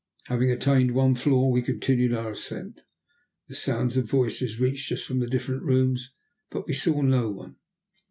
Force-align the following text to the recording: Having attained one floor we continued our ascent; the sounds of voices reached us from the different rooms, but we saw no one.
Having 0.29 0.49
attained 0.49 0.95
one 0.95 1.13
floor 1.13 1.51
we 1.51 1.61
continued 1.61 2.11
our 2.11 2.31
ascent; 2.31 2.81
the 3.47 3.53
sounds 3.53 3.97
of 3.97 4.09
voices 4.09 4.59
reached 4.59 4.91
us 4.91 5.03
from 5.03 5.19
the 5.19 5.27
different 5.27 5.61
rooms, 5.61 6.11
but 6.49 6.65
we 6.65 6.73
saw 6.73 7.01
no 7.01 7.29
one. 7.29 7.57